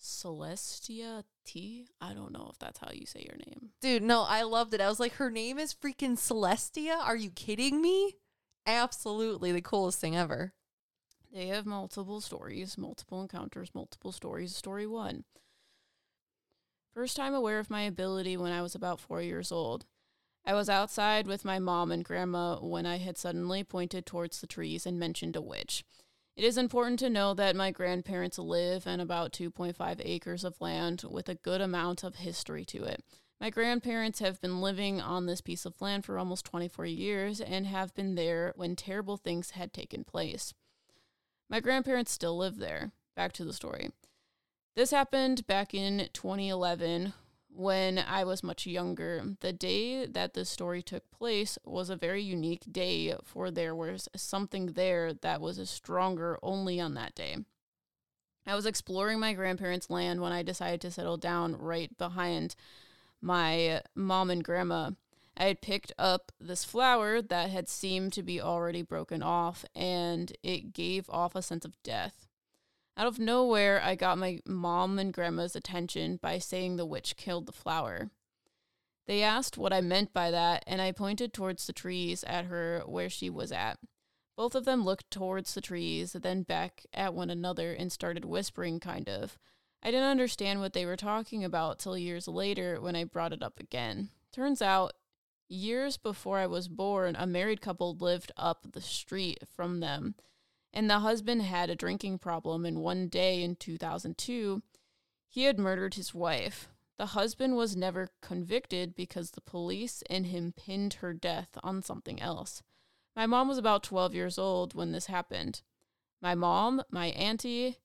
[0.00, 1.86] Celestia T.
[2.00, 3.70] I don't know if that's how you say your name.
[3.80, 4.80] Dude, no, I loved it.
[4.80, 6.98] I was like, her name is freaking Celestia.
[6.98, 8.16] Are you kidding me?
[8.66, 10.52] Absolutely the coolest thing ever.
[11.32, 14.54] They have multiple stories, multiple encounters, multiple stories.
[14.54, 15.24] Story one.
[16.94, 19.84] First time aware of my ability when I was about four years old.
[20.46, 24.46] I was outside with my mom and grandma when I had suddenly pointed towards the
[24.46, 25.84] trees and mentioned a witch.
[26.36, 31.02] It is important to know that my grandparents live in about 2.5 acres of land
[31.10, 33.02] with a good amount of history to it.
[33.40, 37.66] My grandparents have been living on this piece of land for almost 24 years and
[37.66, 40.54] have been there when terrible things had taken place.
[41.50, 42.92] My grandparents still live there.
[43.16, 43.90] Back to the story.
[44.76, 47.12] This happened back in 2011
[47.48, 49.22] when I was much younger.
[49.38, 54.08] The day that this story took place was a very unique day, for there was
[54.16, 57.36] something there that was stronger only on that day.
[58.48, 62.56] I was exploring my grandparents' land when I decided to settle down right behind
[63.20, 64.90] my mom and grandma.
[65.36, 70.32] I had picked up this flower that had seemed to be already broken off, and
[70.42, 72.23] it gave off a sense of death.
[72.96, 77.46] Out of nowhere, I got my mom and grandma's attention by saying the witch killed
[77.46, 78.10] the flower.
[79.06, 82.82] They asked what I meant by that, and I pointed towards the trees at her
[82.86, 83.78] where she was at.
[84.36, 88.80] Both of them looked towards the trees, then back at one another, and started whispering,
[88.80, 89.38] kind of.
[89.82, 93.42] I didn't understand what they were talking about till years later when I brought it
[93.42, 94.08] up again.
[94.32, 94.92] Turns out,
[95.48, 100.14] years before I was born, a married couple lived up the street from them
[100.74, 102.66] and the husband had a drinking problem.
[102.66, 104.62] And one day in 2002,
[105.30, 106.68] he had murdered his wife.
[106.98, 112.20] The husband was never convicted because the police and him pinned her death on something
[112.20, 112.62] else.
[113.16, 115.62] My mom was about 12 years old when this happened.
[116.20, 117.78] My mom, my auntie,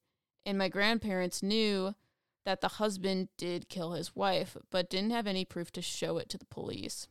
[0.46, 1.94] and my grandparents knew
[2.46, 6.30] that the husband did kill his wife, but didn't have any proof to show it
[6.30, 7.08] to the police.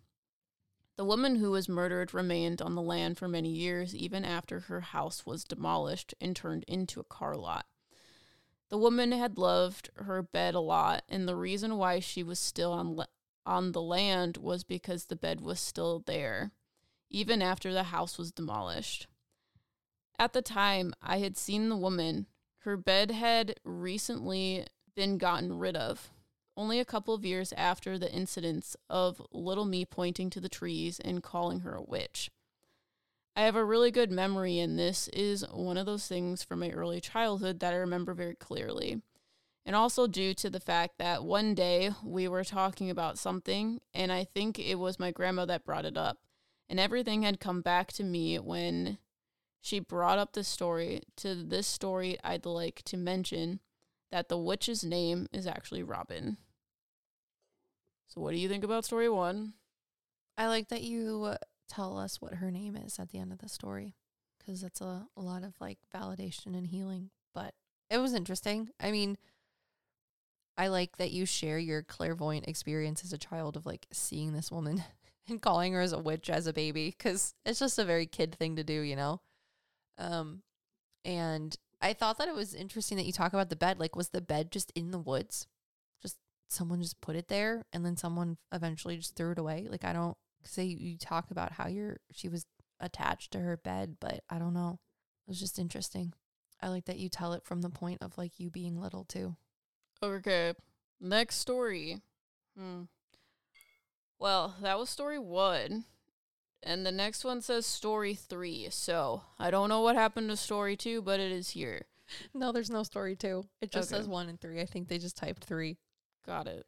[0.99, 4.81] The woman who was murdered remained on the land for many years, even after her
[4.81, 7.67] house was demolished and turned into a car lot.
[8.69, 12.73] The woman had loved her bed a lot, and the reason why she was still
[12.73, 13.05] on,
[13.47, 16.51] on the land was because the bed was still there,
[17.09, 19.07] even after the house was demolished.
[20.19, 22.27] At the time, I had seen the woman.
[22.63, 26.11] Her bed had recently been gotten rid of
[26.59, 30.99] only a couple of years after the incidents of little me pointing to the trees
[30.99, 32.31] and calling her a witch.
[33.37, 36.71] I have a really good memory, and this is one of those things from my
[36.71, 39.01] early childhood that I remember very clearly.
[39.65, 44.11] And also due to the fact that one day we were talking about something, and
[44.11, 46.19] I think it was my grandma that brought it up.
[46.69, 48.99] And everything had come back to me when
[49.61, 51.03] she brought up the story.
[51.19, 53.61] To this story, I'd like to mention
[54.11, 56.39] that the witch's name is actually Robin.
[58.09, 59.53] So, what do you think about story one?
[60.37, 61.35] I like that you
[61.69, 63.95] tell us what her name is at the end of the story
[64.39, 67.11] because it's a, a lot of like validation and healing.
[67.35, 67.55] But
[67.91, 68.71] it was interesting.
[68.81, 69.19] I mean,
[70.57, 74.51] I like that you share your clairvoyant experience as a child of like seeing this
[74.51, 74.83] woman
[75.29, 78.35] and calling her as a witch as a baby because it's just a very kid
[78.35, 79.21] thing to do, you know?
[79.99, 80.43] Um,
[81.05, 83.79] and I thought that it was interesting that you talk about the bed.
[83.79, 85.47] Like, was the bed just in the woods?
[86.49, 89.67] Someone just put it there and then someone eventually just threw it away.
[89.71, 92.47] Like I don't say you talk about how you're she was
[92.81, 94.81] attached to her bed, but I don't know.
[95.27, 96.15] It was just interesting.
[96.61, 99.37] I like that you tell it from the point of like you being little too.
[100.03, 100.55] Okay.
[101.01, 102.01] Next story.
[102.57, 102.83] Hmm.
[104.19, 105.85] Well, that was story one.
[106.63, 108.69] And the next one says story three.
[108.71, 111.87] So I don't know what happened to story two, but it is here.
[112.33, 113.45] No, there's no story two.
[113.61, 114.01] It just okay.
[114.01, 114.63] says one and three.
[114.63, 115.77] I think they just typed three.
[116.29, 116.67] Got it.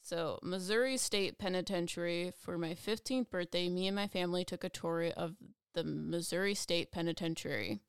[0.00, 5.10] So, Missouri State Penitentiary, for my 15th birthday, me and my family took a tour
[5.16, 5.34] of
[5.74, 7.80] the Missouri State Penitentiary.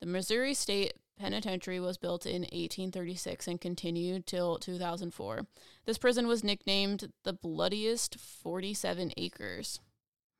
[0.00, 5.46] The Missouri State Penitentiary was built in 1836 and continued till 2004.
[5.86, 9.78] This prison was nicknamed the bloodiest 47 acres.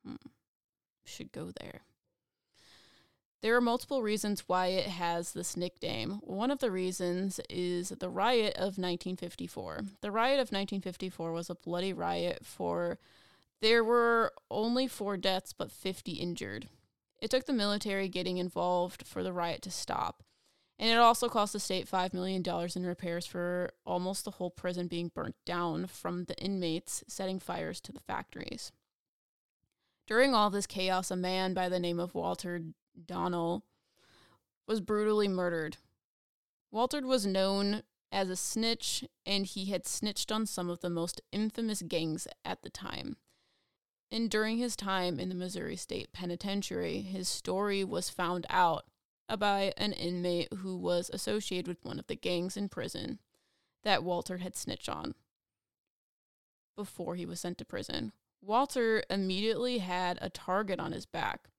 [0.05, 0.15] Hmm.
[1.05, 1.83] Should go there.
[3.41, 6.19] There are multiple reasons why it has this nickname.
[6.23, 9.81] One of the reasons is the riot of 1954.
[10.01, 12.97] The riot of 1954 was a bloody riot for
[13.61, 16.67] there were only 4 deaths but 50 injured.
[17.19, 20.23] It took the military getting involved for the riot to stop.
[20.79, 22.43] And it also cost the state $5 million
[22.75, 27.81] in repairs for almost the whole prison being burnt down from the inmates setting fires
[27.81, 28.71] to the factories.
[30.05, 32.61] During all this chaos, a man by the name of Walter
[33.05, 33.63] Donnell,
[34.67, 35.77] was brutally murdered.
[36.71, 41.21] Walter was known as a snitch, and he had snitched on some of the most
[41.31, 43.17] infamous gangs at the time.
[44.11, 48.85] And during his time in the Missouri State Penitentiary, his story was found out
[49.37, 53.19] by an inmate who was associated with one of the gangs in prison
[53.83, 55.15] that Walter had snitched on
[56.77, 58.13] before he was sent to prison.
[58.41, 61.49] Walter immediately had a target on his back.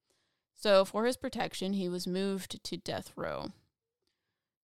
[0.60, 3.52] So, for his protection, he was moved to death row.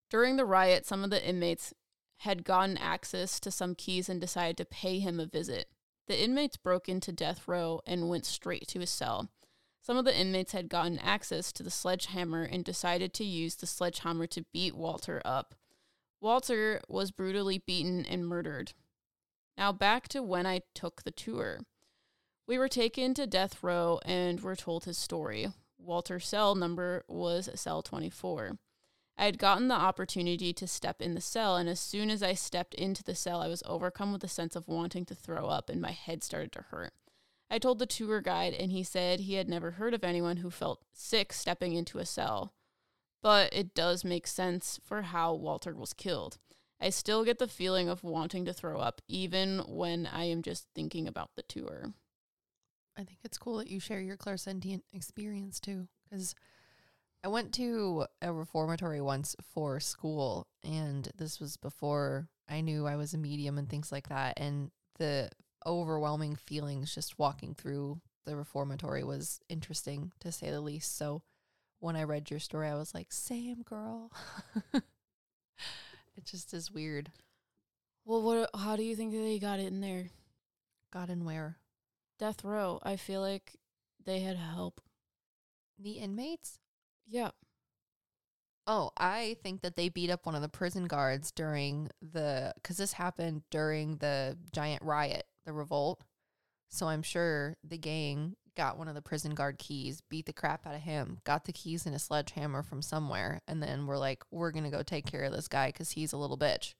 [0.09, 1.73] During the riot, some of the inmates
[2.17, 5.69] had gotten access to some keys and decided to pay him a visit.
[6.07, 9.29] The inmates broke into death row and went straight to his cell.
[9.81, 13.65] Some of the inmates had gotten access to the sledgehammer and decided to use the
[13.65, 15.55] sledgehammer to beat Walter up.
[16.19, 18.73] Walter was brutally beaten and murdered.
[19.57, 21.61] Now, back to when I took the tour.
[22.47, 25.53] We were taken to death row and were told his story.
[25.85, 28.57] Walter's cell number was cell 24.
[29.17, 32.33] I had gotten the opportunity to step in the cell, and as soon as I
[32.33, 35.69] stepped into the cell, I was overcome with a sense of wanting to throw up,
[35.69, 36.93] and my head started to hurt.
[37.49, 40.49] I told the tour guide, and he said he had never heard of anyone who
[40.49, 42.53] felt sick stepping into a cell.
[43.21, 46.37] but it does make sense for how Walter was killed.
[46.79, 50.67] I still get the feeling of wanting to throw up, even when I am just
[50.75, 51.93] thinking about the tour.
[52.97, 55.87] I think it's cool that you share your clairsentient experience too.
[56.09, 56.35] Because
[57.23, 62.95] I went to a reformatory once for school, and this was before I knew I
[62.95, 64.39] was a medium and things like that.
[64.39, 65.29] And the
[65.65, 70.97] overwhelming feelings just walking through the reformatory was interesting to say the least.
[70.97, 71.21] So
[71.79, 74.11] when I read your story, I was like, same girl.
[74.73, 74.83] it
[76.25, 77.11] just is weird.
[78.05, 78.49] Well, what?
[78.55, 80.09] How do you think they got in there?
[80.91, 81.57] Got in where?
[82.17, 82.79] Death row.
[82.83, 83.55] I feel like
[84.03, 84.81] they had help.
[85.77, 86.59] The inmates?
[87.05, 87.31] Yeah.
[88.67, 92.77] Oh, I think that they beat up one of the prison guards during the because
[92.77, 96.03] this happened during the giant riot, the revolt.
[96.69, 100.65] So I'm sure the gang got one of the prison guard keys, beat the crap
[100.65, 104.23] out of him, got the keys and a sledgehammer from somewhere, and then we're like,
[104.31, 106.73] we're gonna go take care of this guy because he's a little bitch.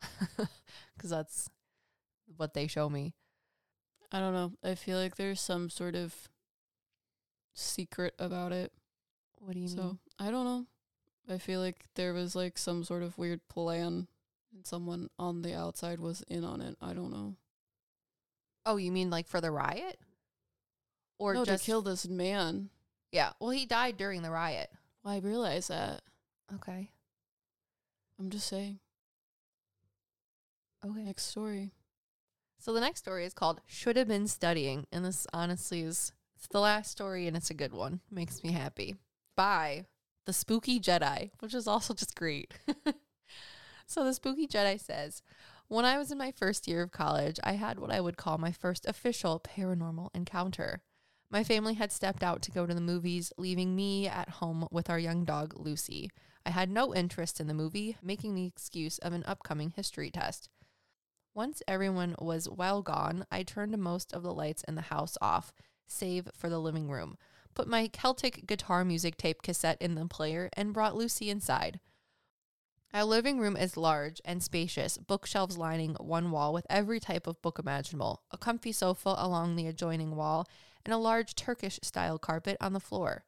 [0.96, 1.50] Because that's
[2.36, 3.12] what they show me.
[4.12, 4.52] I don't know.
[4.62, 6.14] I feel like there's some sort of
[7.54, 8.72] secret about it.
[9.40, 9.76] What do you mean?
[9.76, 9.98] so mean?
[10.18, 10.66] I don't know.
[11.28, 14.06] I feel like there was like some sort of weird plan
[14.54, 16.76] and someone on the outside was in on it.
[16.80, 17.36] I don't know.
[18.64, 19.98] Oh, you mean like for the riot?
[21.18, 22.70] Or no, just to kill this man.
[23.12, 23.30] Yeah.
[23.40, 24.70] Well, he died during the riot.
[25.02, 26.02] Well, I realize that.
[26.54, 26.90] Okay.
[28.18, 28.78] I'm just saying.
[30.84, 31.02] Okay.
[31.02, 31.72] Next story.
[32.58, 34.86] So the next story is called Should Have Been Studying.
[34.90, 38.00] And this honestly is it's the last story and it's a good one.
[38.10, 38.96] Makes me happy.
[39.36, 39.86] By
[40.26, 42.52] the Spooky Jedi, which is also just great.
[43.86, 45.22] so the Spooky Jedi says,
[45.68, 48.38] When I was in my first year of college, I had what I would call
[48.38, 50.82] my first official paranormal encounter.
[51.30, 54.88] My family had stepped out to go to the movies, leaving me at home with
[54.88, 56.10] our young dog, Lucy.
[56.44, 60.48] I had no interest in the movie, making the excuse of an upcoming history test.
[61.36, 65.52] Once everyone was well gone, I turned most of the lights in the house off,
[65.86, 67.18] save for the living room,
[67.52, 71.78] put my Celtic guitar music tape cassette in the player, and brought Lucy inside.
[72.94, 77.42] Our living room is large and spacious, bookshelves lining one wall with every type of
[77.42, 80.48] book imaginable, a comfy sofa along the adjoining wall,
[80.86, 83.26] and a large Turkish style carpet on the floor.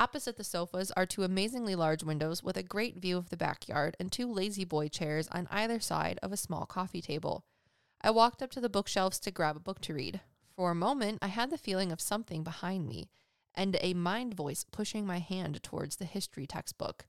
[0.00, 3.98] Opposite the sofas are two amazingly large windows with a great view of the backyard
[4.00, 7.44] and two La-Z-Boy chairs on either side of a small coffee table.
[8.00, 10.22] I walked up to the bookshelves to grab a book to read.
[10.56, 13.10] For a moment, I had the feeling of something behind me
[13.54, 17.04] and a mind voice pushing my hand towards the history textbook.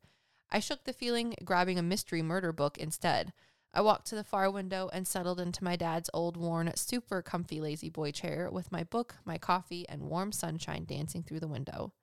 [0.51, 3.31] I shook the feeling, grabbing a mystery murder book instead.
[3.73, 7.61] I walked to the far window and settled into my dad's old worn, super comfy
[7.61, 11.93] La-Z-Boy chair with my book, my coffee, and warm sunshine dancing through the window.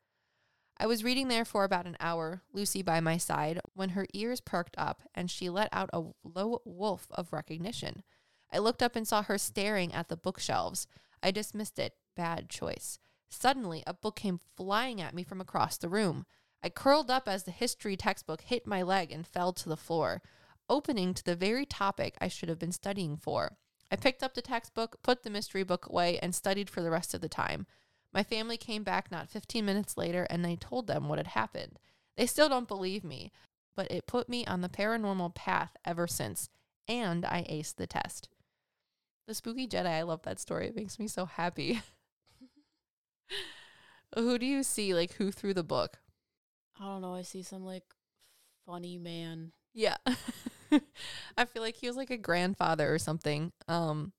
[0.80, 4.40] I was reading there for about an hour, Lucy by my side, when her ears
[4.40, 8.04] perked up and she let out a low wolf of recognition.
[8.52, 10.86] I looked up and saw her staring at the bookshelves.
[11.20, 11.94] I dismissed it.
[12.16, 13.00] Bad choice.
[13.28, 16.24] Suddenly, a book came flying at me from across the room.
[16.62, 20.22] I curled up as the history textbook hit my leg and fell to the floor,
[20.68, 23.56] opening to the very topic I should have been studying for.
[23.90, 27.14] I picked up the textbook, put the mystery book away, and studied for the rest
[27.14, 27.66] of the time.
[28.18, 31.78] My family came back not 15 minutes later and I told them what had happened.
[32.16, 33.30] They still don't believe me,
[33.76, 36.48] but it put me on the paranormal path ever since,
[36.88, 38.28] and I aced the test.
[39.28, 40.66] The Spooky Jedi, I love that story.
[40.66, 41.80] It makes me so happy.
[44.16, 44.94] who do you see?
[44.94, 46.00] Like, who threw the book?
[46.80, 47.14] I don't know.
[47.14, 47.84] I see some like
[48.66, 49.52] funny man.
[49.74, 49.98] Yeah.
[51.38, 53.52] I feel like he was like a grandfather or something.
[53.68, 54.12] Um,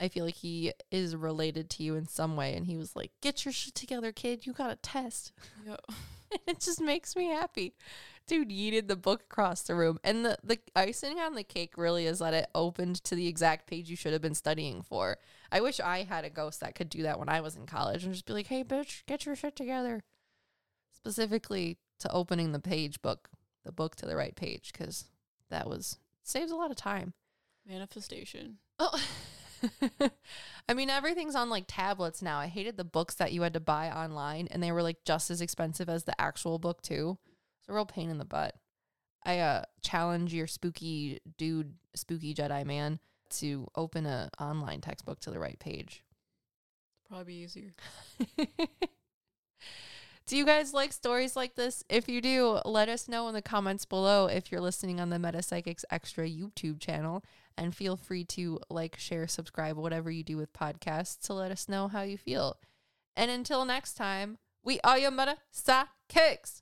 [0.00, 2.54] I feel like he is related to you in some way.
[2.54, 4.46] And he was like, get your shit together, kid.
[4.46, 5.32] You got a test.
[5.66, 5.76] Yeah.
[6.46, 7.74] it just makes me happy.
[8.26, 9.98] Dude yeeted the book across the room.
[10.02, 13.66] And the, the icing on the cake really is that it opened to the exact
[13.68, 15.18] page you should have been studying for.
[15.52, 18.04] I wish I had a ghost that could do that when I was in college
[18.04, 20.02] and just be like, hey, bitch, get your shit together.
[20.92, 23.28] Specifically to opening the page book,
[23.64, 25.06] the book to the right page, because
[25.50, 27.12] that was saves a lot of time.
[27.66, 28.58] Manifestation.
[28.78, 28.98] Oh.
[30.68, 32.38] I mean, everything's on like tablets now.
[32.38, 35.30] I hated the books that you had to buy online, and they were like just
[35.30, 37.18] as expensive as the actual book too.
[37.60, 38.54] It's a real pain in the butt.
[39.24, 43.00] I uh challenge your spooky dude, spooky Jedi man,
[43.30, 46.04] to open a online textbook to the right page.
[47.08, 47.74] Probably easier.
[50.26, 51.82] do you guys like stories like this?
[51.88, 55.18] If you do, let us know in the comments below if you're listening on the
[55.18, 57.24] Meta Psyckicks Extra YouTube channel.
[57.56, 61.68] And feel free to like, share, subscribe, whatever you do with podcasts to let us
[61.68, 62.58] know how you feel.
[63.16, 66.60] And until next time, We are your Meta Psyckicks.